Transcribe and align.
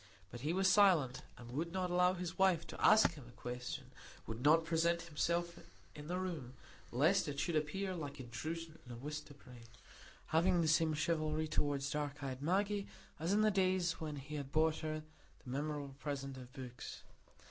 But 0.31 0.39
he 0.41 0.51
was 0.51 0.67
silent, 0.67 1.21
and 1.37 1.51
would 1.51 1.71
not 1.71 1.91
allow 1.91 2.15
his 2.15 2.35
wife 2.35 2.65
to 2.65 2.83
ask 2.83 3.11
him 3.13 3.25
a 3.29 3.39
question; 3.39 3.91
would 4.25 4.41
not 4.43 4.65
present 4.65 5.03
himself 5.03 5.59
in 5.93 6.07
the 6.07 6.17
room, 6.17 6.55
lest 6.91 7.27
it 7.27 7.39
should 7.39 7.55
appear 7.55 7.93
like 7.93 8.19
intrusion 8.19 8.79
and 8.83 8.93
a 8.95 8.95
wish 8.97 9.19
to 9.19 9.35
pry; 9.35 9.59
having 10.29 10.61
the 10.61 10.67
same 10.67 10.95
chivalry 10.95 11.47
toward 11.47 11.85
dark 11.91 12.23
eyed 12.23 12.41
Maggie 12.41 12.87
as 13.19 13.31
in 13.31 13.41
the 13.41 13.51
days 13.51 14.01
when 14.01 14.15
he 14.15 14.37
had 14.37 14.51
bought 14.51 14.77
her 14.77 15.03
the 15.43 15.49
memorable 15.51 15.93
present 15.99 16.35
of 16.35 16.51
books. 16.51 17.03